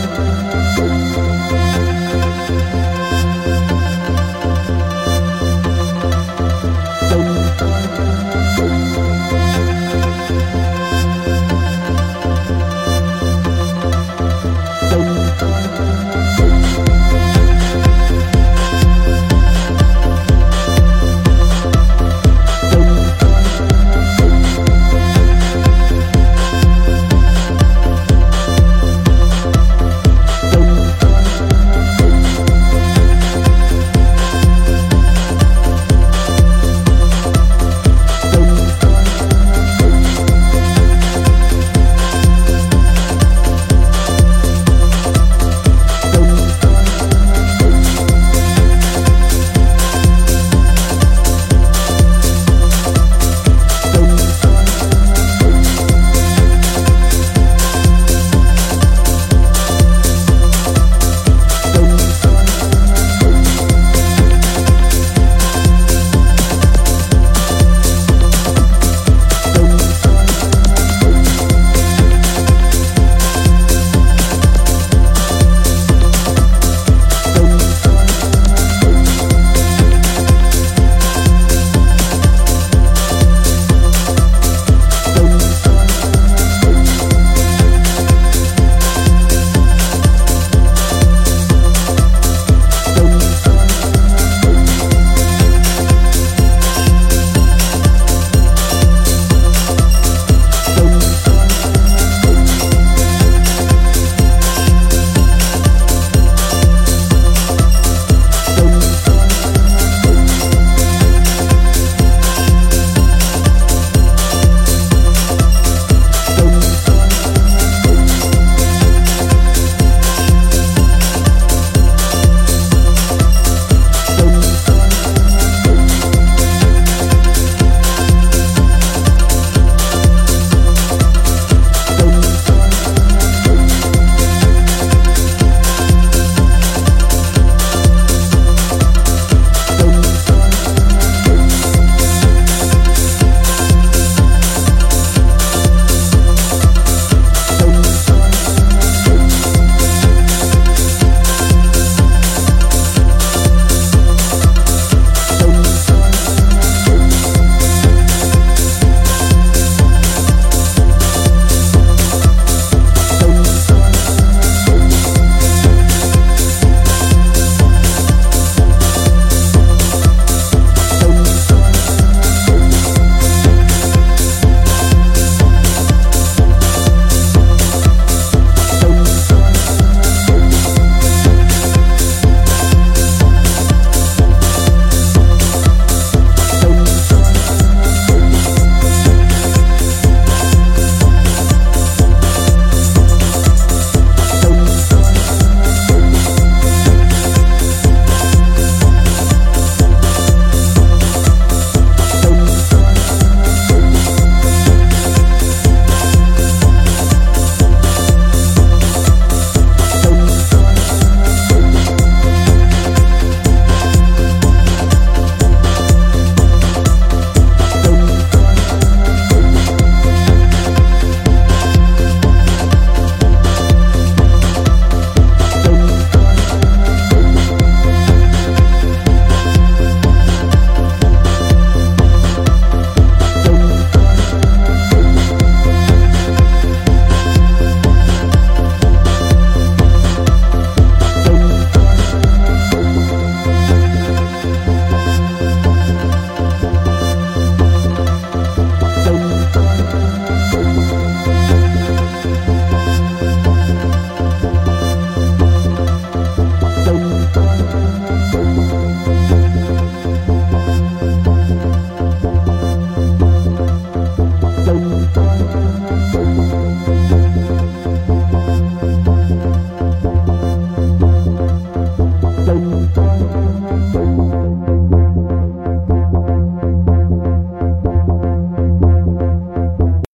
[0.00, 1.27] 啊！